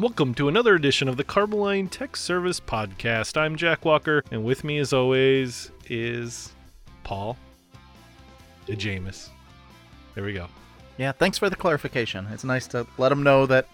[0.00, 3.36] Welcome to another edition of the Carboline Tech Service Podcast.
[3.36, 6.54] I'm Jack Walker, and with me, as always, is
[7.04, 7.36] Paul
[8.66, 9.28] Jameis.
[10.14, 10.46] There we go.
[10.96, 12.26] Yeah, thanks for the clarification.
[12.32, 13.68] It's nice to let them know that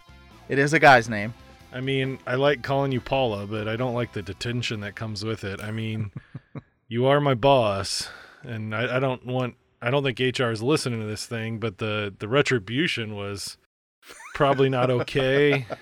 [0.48, 1.32] it is a guy's name.
[1.72, 5.24] I mean, I like calling you Paula, but I don't like the detention that comes
[5.24, 5.60] with it.
[5.60, 6.10] I mean,
[6.88, 8.08] you are my boss,
[8.42, 9.54] and I, I don't want.
[9.80, 13.58] I don't think HR is listening to this thing, but the the retribution was
[14.34, 15.66] probably not okay.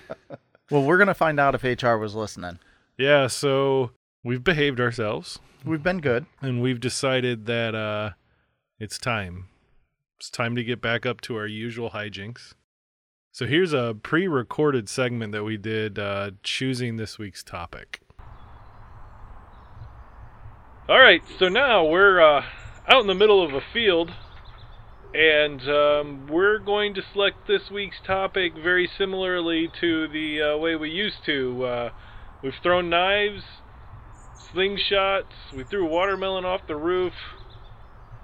[0.71, 2.57] Well, we're going to find out if HR was listening.
[2.97, 3.91] yeah, so
[4.23, 6.25] we've behaved ourselves, We've been good.
[6.41, 8.11] and we've decided that uh,
[8.79, 9.45] it's time.
[10.19, 12.53] It's time to get back up to our usual hijinks.
[13.31, 17.99] So here's a pre-recorded segment that we did uh, choosing this week's topic.
[20.87, 22.43] All right, so now we're uh,
[22.87, 24.11] out in the middle of a field,
[25.15, 30.75] and um, we're going to select this week's topic very similarly to the uh, way
[30.75, 31.63] we used to.
[31.63, 31.89] Uh,
[32.43, 33.43] we've thrown knives,
[34.53, 37.13] slingshots, we threw a watermelon off the roof.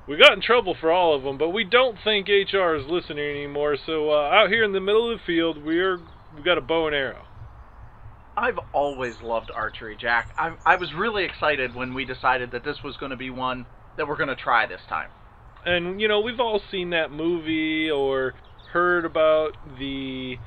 [0.06, 3.30] We got in trouble for all of them, but we don't think HR is listening
[3.30, 3.78] anymore.
[3.86, 5.98] So uh, out here in the middle of the field, we're
[6.36, 7.24] we got a bow and arrow.
[8.36, 10.34] I've always loved archery, Jack.
[10.38, 13.66] I, I was really excited when we decided that this was going to be one
[13.96, 15.10] that we're going to try this time.
[15.66, 18.34] And you know, we've all seen that movie or
[18.72, 20.38] heard about the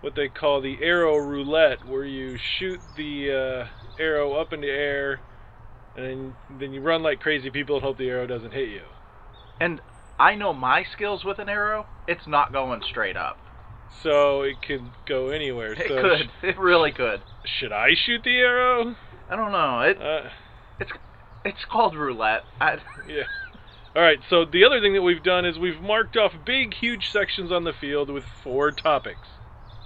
[0.00, 4.66] what they call the arrow roulette, where you shoot the uh, arrow up in the
[4.66, 5.20] air,
[5.96, 8.82] and then, then you run like crazy people and hope the arrow doesn't hit you.
[9.60, 9.80] And
[10.18, 13.38] I know my skills with an arrow, it's not going straight up.
[14.02, 15.72] So it could go anywhere.
[15.74, 16.48] It so could.
[16.48, 17.22] It really could.
[17.44, 18.96] should I shoot the arrow?
[19.30, 19.80] I don't know.
[19.82, 20.28] It Uh,
[20.80, 20.90] it's
[21.44, 22.42] it's called roulette.
[22.60, 22.78] I,
[23.08, 23.24] Yeah.
[23.94, 24.18] All right.
[24.28, 27.64] So the other thing that we've done is we've marked off big, huge sections on
[27.64, 29.28] the field with four topics.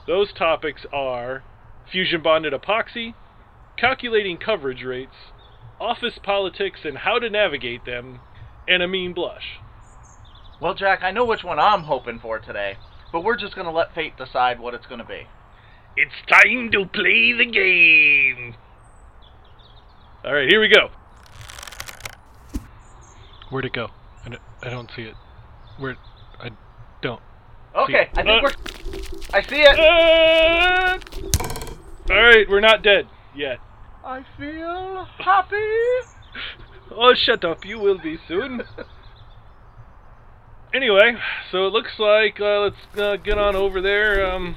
[0.06, 1.42] Those topics are
[1.90, 3.14] fusion bonded epoxy,
[3.76, 5.16] calculating coverage rates,
[5.80, 8.20] office politics and how to navigate them,
[8.68, 9.58] and amine blush.
[10.60, 12.76] well, Jack, I know which one I'm hoping for today,
[13.12, 15.26] but we're just going to let fate decide what it's going to be.
[15.96, 18.54] It's time to play the game.
[20.24, 20.90] All right, here we go.
[23.50, 23.88] Where'd it go?
[24.24, 25.14] I don't, I don't see it.
[25.78, 25.96] Where?
[26.40, 26.50] I
[27.02, 27.20] don't.
[27.74, 29.38] Okay, I Uh, think we're.
[29.38, 29.78] I see it.
[29.78, 30.98] Uh,
[32.12, 33.58] all right, we're not dead yet.
[34.04, 35.56] I feel happy.
[36.98, 37.64] Oh, shut up!
[37.66, 38.62] You will be soon.
[40.72, 41.16] anyway,
[41.50, 44.24] so it looks like uh, let's uh, get on over there.
[44.32, 44.54] Um,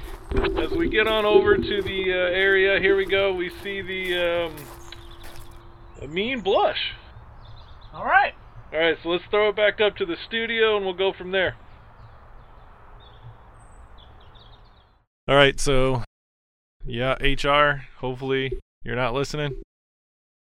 [0.57, 3.33] as we get on over to the uh, area, here we go.
[3.33, 4.55] We see the um,
[6.03, 6.93] amine blush.
[7.93, 8.33] All right.
[8.71, 11.31] All right, so let's throw it back up to the studio, and we'll go from
[11.31, 11.55] there.
[15.27, 16.03] All right, so
[16.85, 17.85] yeah, HR.
[17.97, 19.61] Hopefully you're not listening,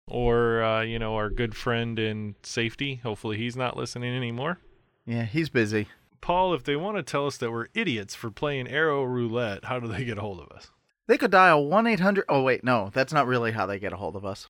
[0.06, 3.00] or uh, you know our good friend in safety.
[3.02, 4.58] Hopefully he's not listening anymore.
[5.06, 5.88] Yeah, he's busy.
[6.20, 9.80] Paul, if they want to tell us that we're idiots for playing arrow roulette, how
[9.80, 10.70] do they get a hold of us?
[11.06, 12.24] They could dial 1 800.
[12.28, 14.46] Oh, wait, no, that's not really how they get a hold of us.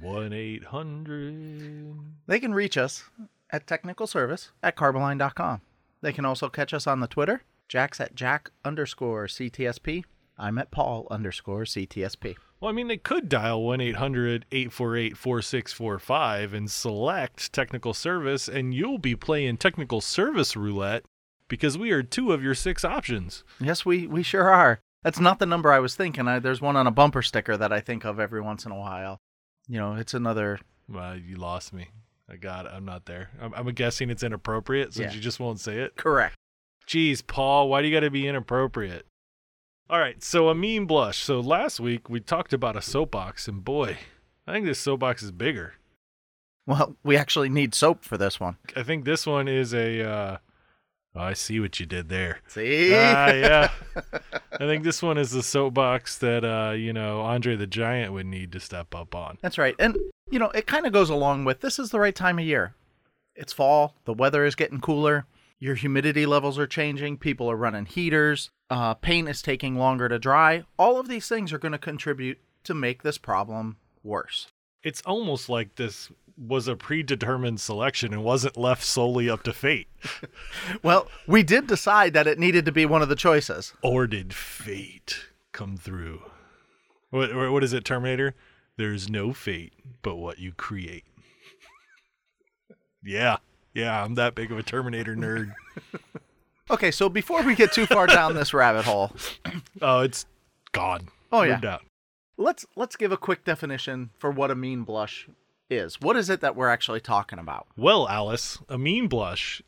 [0.00, 1.94] One eight hundred.
[2.26, 3.04] They can reach us
[3.50, 5.60] at technical service at carboline.com.
[6.00, 7.42] They can also catch us on the Twitter.
[7.68, 10.04] Jack's at Jack underscore CTSP.
[10.38, 12.36] I'm at Paul underscore CTSP.
[12.60, 18.72] Well, I mean, they could dial 1 800 848 4645 and select technical service, and
[18.72, 21.04] you'll be playing technical service roulette
[21.48, 23.44] because we are two of your six options.
[23.60, 24.80] Yes, we, we sure are.
[25.02, 26.26] That's not the number I was thinking.
[26.26, 28.78] I, there's one on a bumper sticker that I think of every once in a
[28.78, 29.20] while.
[29.68, 30.58] You know, it's another.
[30.88, 31.88] Well, you lost me.
[32.30, 32.72] I got it.
[32.74, 33.30] I'm not there.
[33.40, 35.16] I'm, I'm guessing it's inappropriate since Yeah.
[35.16, 35.96] you just won't say it.
[35.96, 36.34] Correct.
[36.86, 39.06] Jeez, Paul, why do you got to be inappropriate?
[39.90, 41.18] All right, so amine blush.
[41.18, 43.96] So last week we talked about a soapbox, and boy,
[44.46, 45.74] I think this soapbox is bigger.
[46.66, 48.56] Well, we actually need soap for this one.
[48.76, 50.02] I think this one is a.
[50.06, 50.36] Uh,
[51.18, 52.40] oh, I see what you did there.
[52.48, 52.94] See?
[52.94, 53.70] Ah, yeah.
[54.52, 58.26] I think this one is the soapbox that uh, you know Andre the Giant would
[58.26, 59.38] need to step up on.
[59.42, 59.74] That's right.
[59.78, 59.96] And,
[60.30, 62.74] you know, it kind of goes along with this is the right time of year.
[63.34, 65.26] It's fall, the weather is getting cooler,
[65.60, 70.18] your humidity levels are changing, people are running heaters, uh, paint is taking longer to
[70.18, 70.64] dry.
[70.78, 74.48] All of these things are going to contribute to make this problem worse.
[74.82, 79.88] It's almost like this was a predetermined selection and wasn't left solely up to fate.
[80.82, 83.72] Well, we did decide that it needed to be one of the choices.
[83.82, 86.22] Or did fate come through?
[87.10, 88.34] What what is it, Terminator?
[88.76, 91.04] There's no fate but what you create.
[93.02, 93.38] yeah.
[93.74, 95.52] Yeah, I'm that big of a Terminator nerd.
[96.70, 99.10] Okay, so before we get too far down this rabbit hole,
[99.80, 100.26] Oh, it's
[100.72, 101.08] gone.
[101.32, 101.78] Oh yeah.
[102.36, 105.28] Let's let's give a quick definition for what amine blush
[105.70, 106.00] is.
[106.00, 107.66] What is it that we're actually talking about?
[107.76, 109.62] Well, Alice, amine blush.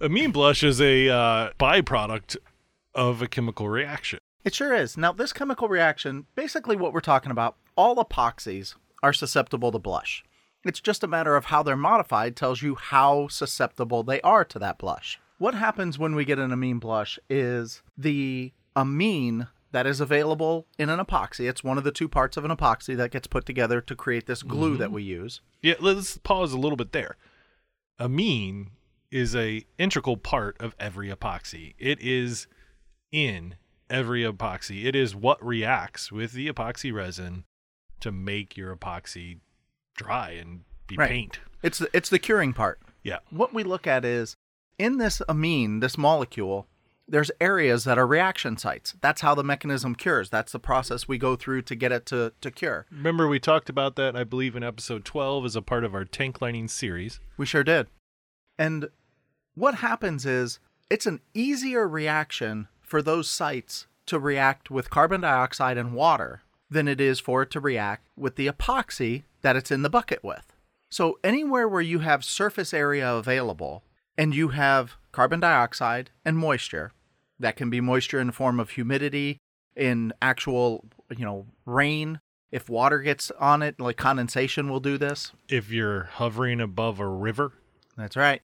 [0.00, 2.36] amine blush is a uh, byproduct
[2.94, 4.18] of a chemical reaction.
[4.44, 4.96] It sure is.
[4.96, 10.24] Now, this chemical reaction, basically what we're talking about, all epoxies are susceptible to blush.
[10.64, 14.58] It's just a matter of how they're modified tells you how susceptible they are to
[14.58, 15.20] that blush.
[15.38, 20.88] What happens when we get an amine blush is the amine that is available in
[20.88, 21.48] an epoxy.
[21.48, 24.26] It's one of the two parts of an epoxy that gets put together to create
[24.26, 24.94] this glue that mm-hmm.
[24.94, 25.40] we use.
[25.60, 27.16] Yeah, let's pause a little bit there.
[27.98, 28.70] Amine
[29.10, 31.74] is a integral part of every epoxy.
[31.78, 32.46] It is
[33.10, 33.56] in
[33.90, 34.84] every epoxy.
[34.84, 37.44] It is what reacts with the epoxy resin
[38.00, 39.38] to make your epoxy
[39.96, 41.10] dry and be Right.
[41.10, 41.40] paint.
[41.62, 42.80] It's the, it's the curing part.
[43.02, 43.18] Yeah.
[43.30, 44.36] What we look at is
[44.78, 46.66] in this amine, this molecule,
[47.12, 48.94] there's areas that are reaction sites.
[49.02, 50.30] That's how the mechanism cures.
[50.30, 52.86] That's the process we go through to get it to, to cure.
[52.90, 56.06] Remember we talked about that I believe in episode 12 as a part of our
[56.06, 57.20] tank lining series.
[57.36, 57.88] We sure did.
[58.58, 58.88] And
[59.54, 65.76] what happens is it's an easier reaction for those sites to react with carbon dioxide
[65.76, 69.82] and water than it is for it to react with the epoxy that it's in
[69.82, 70.54] the bucket with.
[70.88, 73.82] So, anywhere where you have surface area available
[74.16, 76.92] and you have carbon dioxide and moisture,
[77.42, 79.38] that can be moisture in the form of humidity,
[79.76, 80.84] in actual,
[81.16, 82.20] you know, rain.
[82.50, 85.32] If water gets on it, like condensation will do this.
[85.48, 87.52] If you're hovering above a river,
[87.96, 88.40] That's right.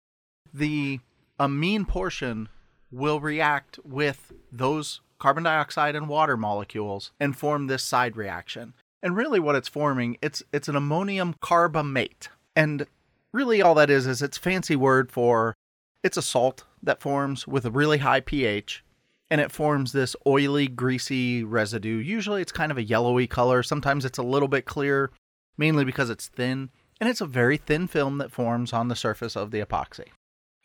[0.53, 1.01] The
[1.39, 2.49] amine portion
[2.91, 8.75] will react with those carbon dioxide and water molecules and form this side reaction.
[9.03, 12.29] And really what it's forming, it's it's an ammonium carbamate.
[12.57, 12.87] And
[13.33, 15.55] really all that is is it's fancy word for
[16.03, 18.83] it's a salt that forms with a really high pH
[19.31, 21.99] and it forms this oily greasy residue.
[21.99, 25.11] Usually it's kind of a yellowy color, sometimes it's a little bit clear
[25.57, 26.71] mainly because it's thin
[27.01, 30.07] and it's a very thin film that forms on the surface of the epoxy.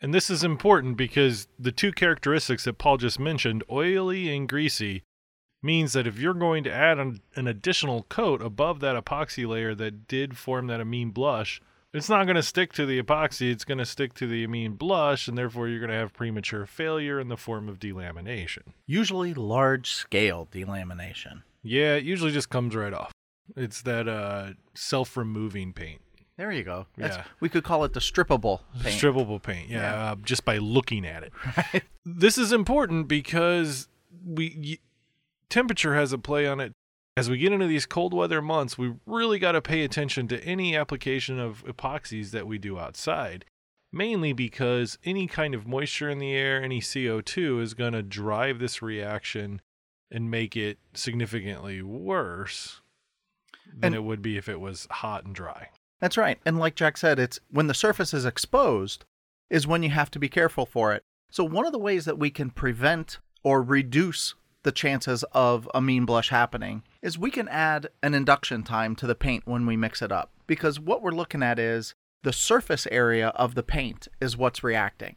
[0.00, 5.02] And this is important because the two characteristics that Paul just mentioned, oily and greasy,
[5.62, 9.74] means that if you're going to add an, an additional coat above that epoxy layer
[9.74, 11.60] that did form that amine blush,
[11.94, 14.72] it's not going to stick to the epoxy, it's going to stick to the amine
[14.74, 18.62] blush, and therefore you're going to have premature failure in the form of delamination.
[18.86, 21.42] Usually large scale delamination.
[21.62, 23.12] Yeah, it usually just comes right off.
[23.56, 26.00] It's that uh, self removing paint.
[26.36, 26.86] There you go.
[26.96, 27.24] That's, Yeah.
[27.40, 29.00] We could call it the strippable paint.
[29.00, 30.10] Strippable paint, yeah, Yeah.
[30.12, 31.32] Uh, just by looking at it.
[31.56, 31.84] Right.
[32.04, 33.88] This is important because
[34.26, 34.78] we y-
[35.48, 36.72] temperature has a play on it.
[37.16, 40.42] As we get into these cold weather months, we really got to pay attention to
[40.44, 43.44] any application of epoxies that we do outside.
[43.92, 48.58] Mainly because any kind of moisture in the air, any CO2 is going to drive
[48.58, 49.62] this reaction
[50.10, 52.80] and make it significantly worse
[53.66, 55.68] than And- it would be if it was hot and dry.
[56.00, 56.40] That's right.
[56.44, 59.04] And like Jack said, it's when the surface is exposed
[59.48, 61.04] is when you have to be careful for it.
[61.30, 64.34] So one of the ways that we can prevent or reduce
[64.64, 69.14] the chances of amine blush happening is we can add an induction time to the
[69.14, 70.30] paint when we mix it up.
[70.46, 75.16] Because what we're looking at is the surface area of the paint is what's reacting.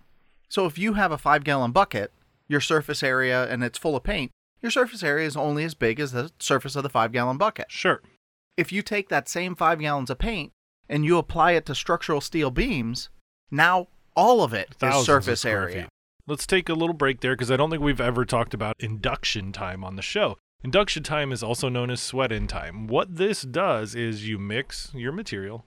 [0.50, 2.12] So if you have a five gallon bucket,
[2.48, 6.00] your surface area and it's full of paint, your surface area is only as big
[6.00, 8.02] as the surface of the five gallon bucket Sure.
[8.58, 10.52] if you take that same five gallons of paint
[10.90, 13.10] and you apply it to structural steel beams,
[13.52, 15.82] now all of it is Thousands of surface area.
[15.84, 15.90] feet.
[16.30, 19.54] Let's take a little break there because I don't think we've ever talked about induction
[19.54, 20.38] time on the show.
[20.62, 22.86] Induction time is also known as sweat in time.
[22.88, 25.64] What this does is you mix your material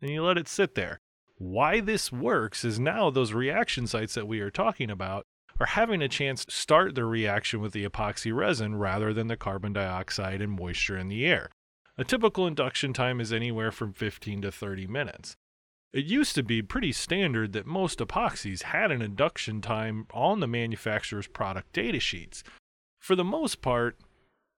[0.00, 1.00] and you let it sit there.
[1.38, 5.26] Why this works is now those reaction sites that we are talking about
[5.58, 9.36] are having a chance to start their reaction with the epoxy resin rather than the
[9.36, 11.50] carbon dioxide and moisture in the air.
[11.98, 15.36] A typical induction time is anywhere from 15 to 30 minutes.
[15.96, 20.46] It used to be pretty standard that most epoxies had an induction time on the
[20.46, 22.44] manufacturer's product data sheets.
[23.00, 23.96] For the most part,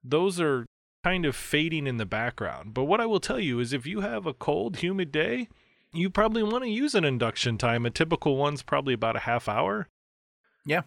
[0.02, 0.66] those are
[1.04, 2.75] kind of fading in the background.
[2.75, 5.47] But what I will tell you is if you have a cold, humid day,
[5.92, 7.87] you probably want to use an induction time.
[7.87, 9.87] A typical one's probably about a half hour.
[10.66, 10.83] Yeah.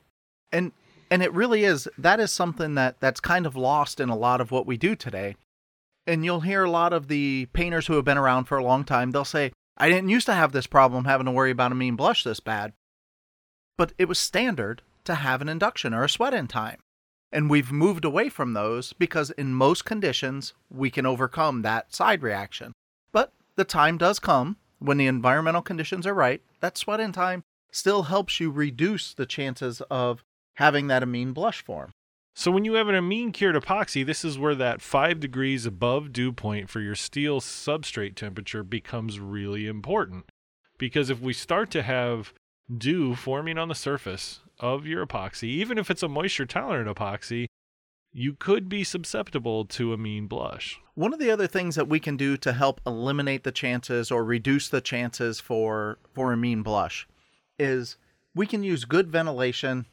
[0.51, 0.73] And
[1.09, 4.41] and it really is that is something that that's kind of lost in a lot
[4.41, 5.37] of what we do today.
[6.05, 8.83] And you'll hear a lot of the painters who have been around for a long
[8.83, 11.95] time, they'll say, I didn't used to have this problem having to worry about amine
[11.95, 12.73] blush this bad.
[13.77, 16.79] But it was standard to have an induction or a sweat in time.
[17.31, 22.21] And we've moved away from those because in most conditions we can overcome that side
[22.21, 22.73] reaction.
[23.11, 27.43] But the time does come when the environmental conditions are right, that sweat in time
[27.71, 30.23] still helps you reduce the chances of
[30.55, 31.91] having that amine blush form.
[32.33, 36.13] So when you have an amine cured epoxy, this is where that 5 degrees above
[36.13, 40.25] dew point for your steel substrate temperature becomes really important.
[40.77, 42.33] Because if we start to have
[42.75, 47.47] dew forming on the surface of your epoxy, even if it's a moisture tolerant epoxy,
[48.13, 50.79] you could be susceptible to amine blush.
[50.95, 54.23] One of the other things that we can do to help eliminate the chances or
[54.23, 57.07] reduce the chances for for amine blush
[57.59, 57.97] is
[58.33, 59.85] we can use good ventilation,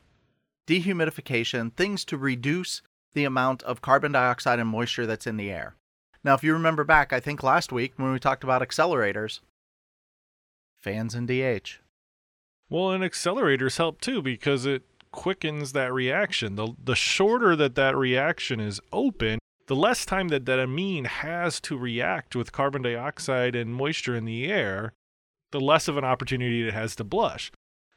[0.68, 2.82] dehumidification, things to reduce
[3.14, 5.75] the amount of carbon dioxide and moisture that's in the air.
[6.22, 9.40] Now, if you remember back, I think last week when we talked about accelerators,
[10.78, 11.80] fans and DH.
[12.68, 16.56] Well, and accelerators help too because it quickens that reaction.
[16.56, 21.60] The the shorter that that reaction is open, the less time that that amine has
[21.62, 24.92] to react with carbon dioxide and moisture in the air,
[25.50, 27.50] the less of an opportunity it has to blush.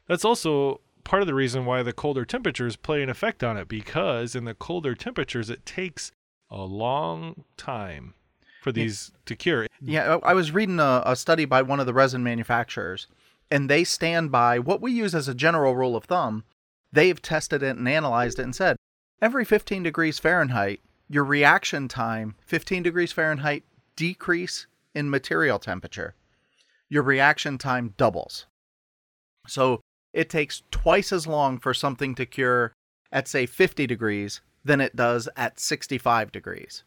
[0.06, 3.68] That's also part of the reason why the colder temperatures play an effect on it
[3.68, 6.12] because in the colder temperatures it takes
[6.50, 8.14] a long time
[8.62, 9.66] for these to cure.
[9.80, 13.08] Yeah, I I was reading a, a study by one of the resin manufacturers,
[13.50, 16.44] and they stand by what we use as a general rule of thumb.
[16.92, 18.76] They've tested it and analyzed it and said
[19.20, 23.64] every 15 degrees Fahrenheit, your reaction time, 15 degrees Fahrenheit
[23.96, 26.14] decrease in material temperature,
[26.88, 28.46] your reaction time doubles.
[29.46, 29.80] So
[30.12, 32.72] it takes twice as long for something to cure
[33.10, 36.84] at, say, 50 degrees than it does at 65 degrees.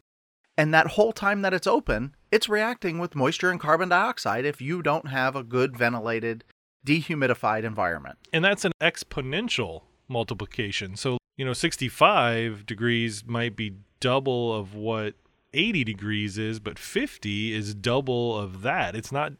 [0.57, 4.61] And that whole time that it's open, it's reacting with moisture and carbon dioxide if
[4.61, 6.43] you don't have a good ventilated,
[6.85, 8.17] dehumidified environment.
[8.31, 10.95] And that's an exponential multiplication.
[10.95, 15.15] So, you know, 65 degrees might be double of what
[15.53, 18.95] 80 degrees is, but 50 is double of that.
[18.95, 19.33] It's not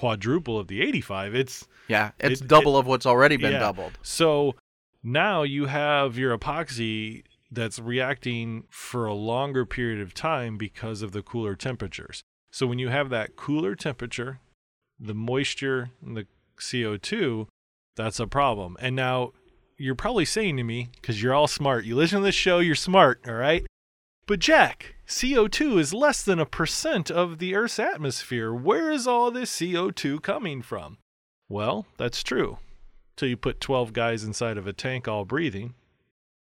[0.00, 1.34] quadruple of the 85.
[1.34, 3.58] It's Yeah, it's It- double of what's already been yeah.
[3.58, 3.98] doubled.
[4.02, 4.54] So
[5.02, 11.12] now you have your epoxy that's reacting for a longer period of time because of
[11.12, 12.22] the cooler temperatures.
[12.50, 14.40] So when you have that cooler temperature,
[14.98, 16.26] the moisture and the
[16.58, 17.48] CO2,
[17.96, 18.76] that's a problem.
[18.80, 19.32] And now
[19.76, 22.74] you're probably saying to me, because you're all smart, you listen to this show, you're
[22.74, 23.66] smart, all right?
[24.26, 28.54] But Jack, CO2 is less than a percent of the Earth's atmosphere.
[28.54, 30.98] Where is all this CO2 coming from?
[31.48, 32.58] Well, that's true.
[33.16, 35.74] Till you put 12 guys inside of a tank all breathing.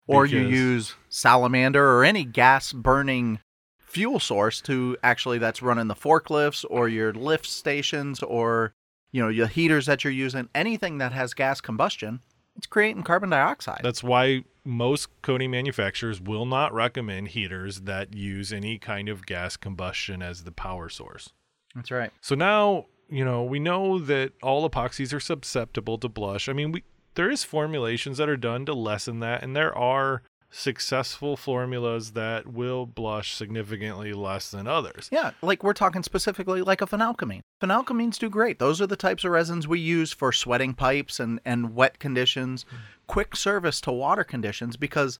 [0.09, 3.38] Or you use salamander or any gas burning
[3.79, 8.73] fuel source to actually that's running the forklifts or your lift stations or
[9.12, 12.21] you know your heaters that you're using anything that has gas combustion
[12.57, 18.53] it's creating carbon dioxide That's why most coating manufacturers will not recommend heaters that use
[18.53, 21.31] any kind of gas combustion as the power source.
[21.75, 26.49] that's right So now, you know, we know that all epoxies are susceptible to blush.
[26.49, 26.85] I mean, we
[27.15, 32.47] there is formulations that are done to lessen that and there are successful formulas that
[32.47, 35.09] will blush significantly less than others.
[35.12, 37.40] yeah like we're talking specifically like a phenalkamine.
[37.62, 41.40] Phenalkamines do great those are the types of resins we use for sweating pipes and
[41.45, 42.76] and wet conditions hmm.
[43.07, 45.19] quick service to water conditions because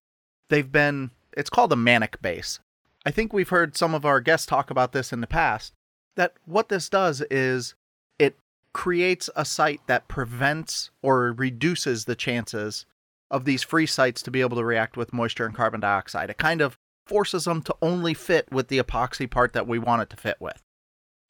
[0.49, 2.58] they've been it's called a Mannich base
[3.04, 5.75] i think we've heard some of our guests talk about this in the past
[6.16, 7.75] that what this does is
[8.18, 8.37] it
[8.73, 12.87] creates a site that prevents or reduces the chances
[13.30, 16.30] of these free sites to be able to react with moisture and carbon dioxide.
[16.30, 20.02] It kind of forces them to only fit with the epoxy part that we want
[20.02, 20.62] it to fit with.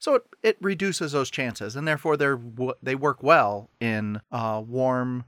[0.00, 2.40] So it, it reduces those chances, and therefore they're
[2.82, 5.24] they work well in uh, warm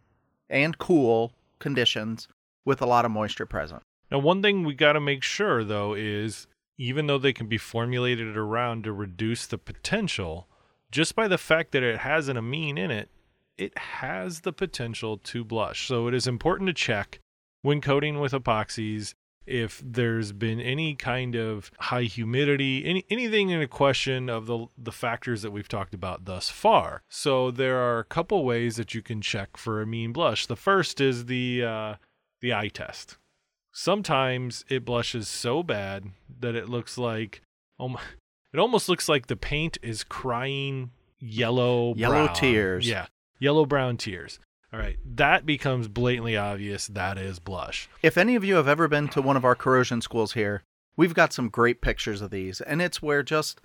[0.49, 2.29] and cool conditions
[2.65, 3.83] with a lot of moisture present.
[4.11, 6.47] Now, one thing we got to make sure though is
[6.79, 10.49] even though they can be formulated around to reduce the potential,
[10.91, 13.11] just by the fact that it has an amine in it,
[13.59, 15.87] it has the potential to blush.
[15.87, 17.19] So it is important to check
[17.63, 19.15] when coating with epoxies
[19.47, 24.67] if there's been any kind of high humidity, any anything in a question of the
[24.79, 27.03] the factors that we've talked about thus far.
[27.09, 30.47] So there are a couple ways that you can check for amine blush.
[30.47, 31.95] The first is the uh,
[32.41, 33.17] the eye test.
[33.73, 36.05] Sometimes it blushes so bad
[36.41, 37.43] that it looks like
[37.79, 37.97] um,
[38.53, 42.35] it almost looks like the paint is crying yellow Yellow brown.
[42.35, 42.89] tears.
[42.89, 43.07] Yeah,
[43.41, 44.39] yellow brown tears.
[44.73, 46.87] All right, that becomes blatantly obvious.
[46.87, 47.89] That is blush.
[48.03, 50.63] If any of you have ever been to one of our corrosion schools here,
[50.97, 53.61] we've got some great pictures of these, and it's where just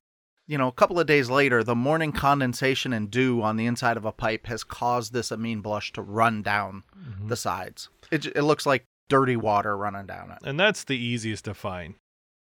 [0.47, 3.97] you know, a couple of days later, the morning condensation and dew on the inside
[3.97, 7.27] of a pipe has caused this amine blush to run down mm-hmm.
[7.27, 7.89] the sides.
[8.11, 10.37] It, it looks like dirty water running down it.
[10.43, 11.95] And that's the easiest to find.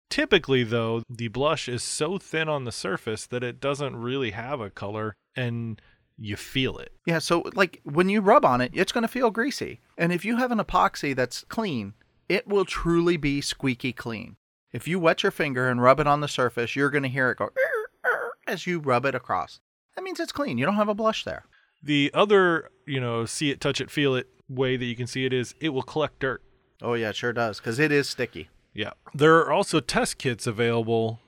[0.09, 4.61] Typically, though, the blush is so thin on the surface that it doesn't really have
[4.61, 5.81] a color and
[6.17, 6.91] you feel it.
[7.05, 9.79] Yeah, so like when you rub on it, it's going to feel greasy.
[9.97, 11.93] And if you have an epoxy that's clean,
[12.27, 14.37] it will truly be squeaky clean.
[14.71, 17.31] If you wet your finger and rub it on the surface, you're going to hear
[17.31, 17.49] it go
[18.47, 19.59] as you rub it across.
[19.95, 20.57] That means it's clean.
[20.57, 21.45] You don't have a blush there.
[21.83, 25.25] The other, you know, see it, touch it, feel it way that you can see
[25.25, 26.41] it is it will collect dirt.
[26.81, 28.49] Oh, yeah, it sure does because it is sticky.
[28.73, 28.91] Yeah.
[29.13, 31.19] There are also test kits available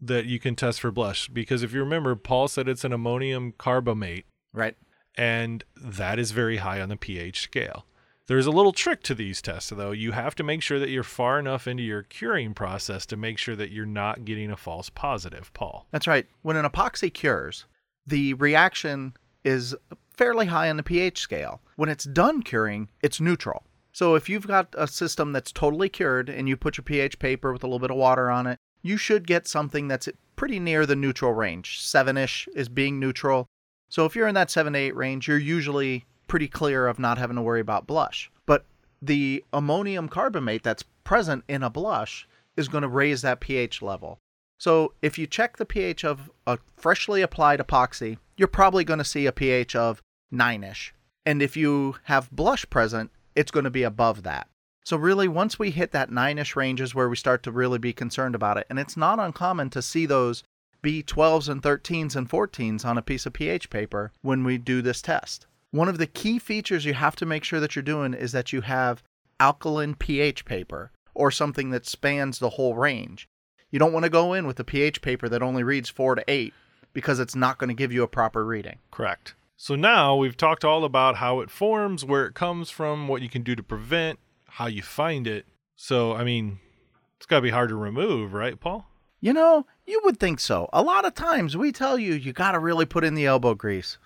[0.00, 3.52] that you can test for blush because if you remember, Paul said it's an ammonium
[3.52, 4.76] carbamate, Right.
[5.16, 7.86] and that is very high on the pH scale.
[8.28, 9.90] There's a little trick to these tests, though.
[9.90, 13.36] You have to make sure that you're far enough into your curing process to make
[13.36, 15.86] sure that you're not getting a false positive, Paul.
[15.90, 16.26] That's right.
[16.42, 17.66] When an epoxy cures,
[18.06, 19.74] the reaction is
[20.16, 21.60] fairly high on the pH scale.
[21.76, 23.64] When it's done curing, it's neutral.
[23.92, 27.52] So if you've got a system that's totally cured and you put your pH paper
[27.52, 30.86] with a little bit of water on it, you should get something that's pretty near
[30.86, 31.80] the neutral range.
[31.80, 33.46] Seven ish is being neutral.
[33.92, 37.18] So if you're in that seven to eight range, you're usually pretty clear of not
[37.18, 38.30] having to worry about blush.
[38.46, 38.64] But
[39.02, 44.18] the ammonium carbamate that's present in a blush is going to raise that pH level.
[44.58, 49.04] So if you check the pH of a freshly applied epoxy, you're probably going to
[49.04, 50.94] see a pH of 9 ish.
[51.26, 54.48] And if you have blush present, it's going to be above that.
[54.86, 57.78] So really, once we hit that 9 ish range is where we start to really
[57.78, 58.66] be concerned about it.
[58.70, 60.44] And it's not uncommon to see those
[60.82, 64.82] be 12s and 13s and 14s on a piece of pH paper when we do
[64.82, 65.46] this test.
[65.70, 68.52] One of the key features you have to make sure that you're doing is that
[68.52, 69.02] you have
[69.40, 73.28] alkaline pH paper or something that spans the whole range.
[73.70, 76.24] You don't want to go in with a pH paper that only reads 4 to
[76.28, 76.52] 8
[76.92, 78.78] because it's not going to give you a proper reading.
[78.90, 79.34] Correct.
[79.56, 83.28] So now we've talked all about how it forms, where it comes from, what you
[83.28, 85.46] can do to prevent, how you find it.
[85.76, 86.58] So, I mean,
[87.16, 88.86] it's got to be hard to remove, right, Paul?
[89.20, 90.68] You know, you would think so.
[90.72, 93.54] A lot of times we tell you you got to really put in the elbow
[93.54, 93.98] grease.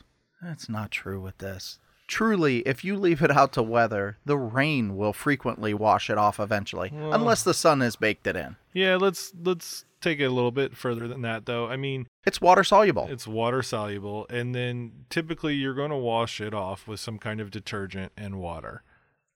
[0.43, 1.79] That's not true with this.
[2.09, 6.39] Truly, if you leave it out to weather, the rain will frequently wash it off
[6.39, 8.57] eventually, Well- unless the sun has baked it in.
[8.73, 11.67] Yeah, let's let's take it a little bit further than that though.
[11.67, 13.09] I mean, It's water soluble.
[13.11, 17.41] it's water soluble and then typically you're going to wash it off with some kind
[17.41, 18.83] of detergent and water.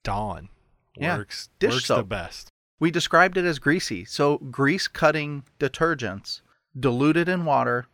[0.04, 0.48] Dawn
[0.96, 2.49] Yeah, works dish works the best.
[2.80, 4.04] We described it as greasy.
[4.04, 6.40] So, grease cutting detergents
[6.78, 7.86] diluted in water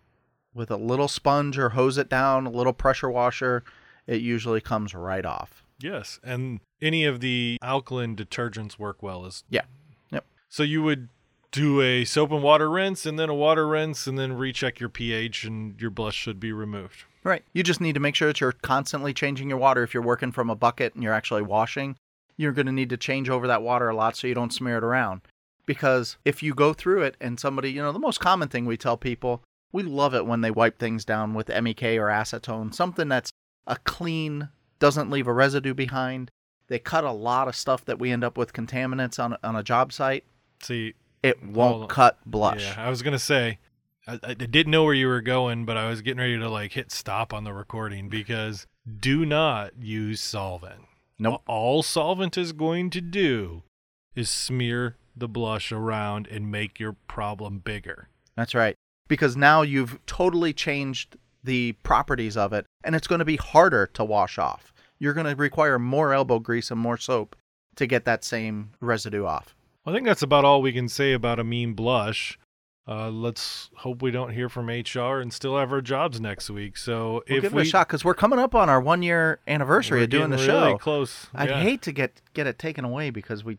[0.55, 3.63] with a little sponge or hose it down, a little pressure washer,
[4.07, 5.65] it usually comes right off.
[5.79, 9.63] Yes, and any of the alkaline detergents work well as Yeah.
[10.11, 10.25] Yep.
[10.49, 11.09] So you would
[11.51, 14.89] do a soap and water rinse and then a water rinse and then recheck your
[14.89, 17.05] pH and your blush should be removed.
[17.25, 17.43] Right.
[17.53, 19.83] You just need to make sure that you're constantly changing your water.
[19.83, 21.97] If you're working from a bucket and you're actually washing,
[22.37, 24.79] you're going to need to change over that water a lot so you don't smear
[24.79, 25.23] it around.
[25.65, 28.77] Because if you go through it and somebody, you know, the most common thing we
[28.77, 33.09] tell people, we love it when they wipe things down with MEK or acetone, something
[33.09, 33.31] that's
[33.67, 36.31] a clean, doesn't leave a residue behind.
[36.69, 39.63] They cut a lot of stuff that we end up with contaminants on, on a
[39.63, 40.25] job site.
[40.63, 41.89] See, It won't on.
[41.89, 42.63] cut blush.
[42.65, 43.59] yeah, I was gonna say,
[44.07, 46.73] I, I didn't know where you were going, but I was getting ready to like
[46.73, 48.67] hit stop on the recording because
[49.01, 50.83] do not use solvent.
[51.19, 51.43] Nope.
[51.47, 53.63] All solvent is going to do
[54.15, 58.09] is smear the blush around and make your problem bigger.
[58.37, 58.75] That's right.
[59.09, 63.87] Because now you've totally changed the properties of it, and it's going to be harder
[63.87, 64.73] to wash off.
[64.99, 67.37] You're going to require more elbow grease and more soap
[67.77, 69.55] to get that same residue off.
[69.87, 72.39] I think that's about all we can say about amine blush.
[72.89, 76.77] Uh, let's hope we don't hear from HR and still have our jobs next week.
[76.77, 79.03] So We'll if give we it a shot because we're coming up on our one
[79.03, 80.79] year anniversary of doing the really show.
[80.79, 81.27] close.
[81.35, 81.61] I'd Yeah.
[81.63, 83.59] hate to get get it taken away because we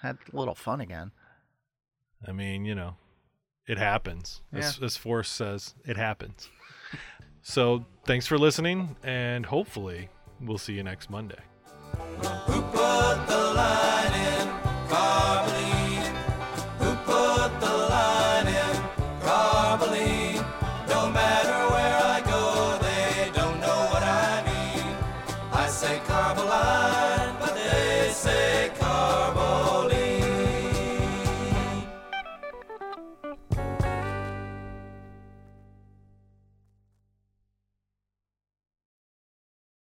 [0.00, 1.10] had a little fun again.
[2.26, 2.96] I mean, you know,
[3.66, 4.40] it happens.
[4.52, 6.48] As, as Forrest says, it happens.
[7.42, 10.08] so thanks for listening, and hopefully
[10.40, 11.36] we'll see you next Monday.